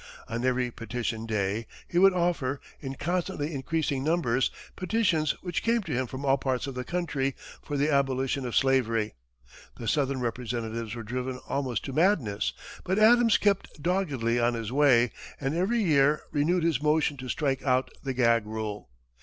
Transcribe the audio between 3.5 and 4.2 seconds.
increasing